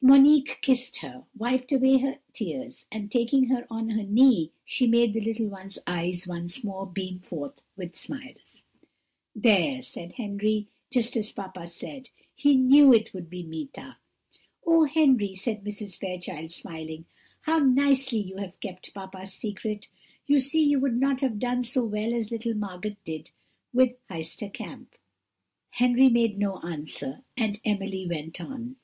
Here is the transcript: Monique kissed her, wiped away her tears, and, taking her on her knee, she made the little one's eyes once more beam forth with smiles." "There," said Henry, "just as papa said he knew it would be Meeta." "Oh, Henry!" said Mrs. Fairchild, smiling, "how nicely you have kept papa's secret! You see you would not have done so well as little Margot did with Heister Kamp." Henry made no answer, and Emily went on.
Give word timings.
Monique 0.00 0.60
kissed 0.62 0.98
her, 0.98 1.24
wiped 1.36 1.72
away 1.72 1.98
her 1.98 2.20
tears, 2.32 2.86
and, 2.92 3.10
taking 3.10 3.46
her 3.46 3.66
on 3.68 3.88
her 3.88 4.04
knee, 4.04 4.52
she 4.64 4.86
made 4.86 5.12
the 5.12 5.20
little 5.20 5.48
one's 5.48 5.80
eyes 5.84 6.28
once 6.28 6.62
more 6.62 6.86
beam 6.86 7.18
forth 7.18 7.60
with 7.76 7.96
smiles." 7.96 8.62
"There," 9.34 9.82
said 9.82 10.12
Henry, 10.12 10.68
"just 10.92 11.16
as 11.16 11.32
papa 11.32 11.66
said 11.66 12.10
he 12.36 12.54
knew 12.54 12.92
it 12.94 13.12
would 13.12 13.28
be 13.28 13.42
Meeta." 13.42 13.96
"Oh, 14.64 14.84
Henry!" 14.84 15.34
said 15.34 15.64
Mrs. 15.64 15.98
Fairchild, 15.98 16.52
smiling, 16.52 17.06
"how 17.40 17.58
nicely 17.58 18.20
you 18.20 18.36
have 18.36 18.60
kept 18.60 18.94
papa's 18.94 19.32
secret! 19.32 19.88
You 20.24 20.38
see 20.38 20.62
you 20.62 20.78
would 20.78 21.00
not 21.00 21.20
have 21.20 21.40
done 21.40 21.64
so 21.64 21.82
well 21.82 22.14
as 22.14 22.30
little 22.30 22.54
Margot 22.54 22.94
did 23.02 23.32
with 23.72 23.96
Heister 24.08 24.52
Kamp." 24.52 24.94
Henry 25.70 26.08
made 26.08 26.38
no 26.38 26.60
answer, 26.60 27.24
and 27.36 27.60
Emily 27.64 28.06
went 28.06 28.40
on. 28.40 28.76